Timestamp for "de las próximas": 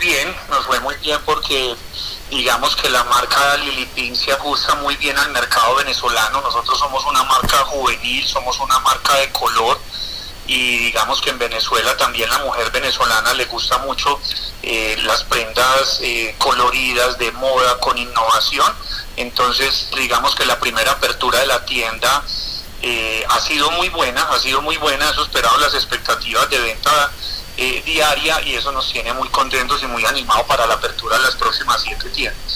31.18-31.80